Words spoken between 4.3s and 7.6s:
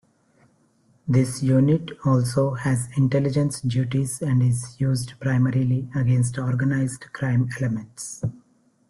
is used primarily against organized crime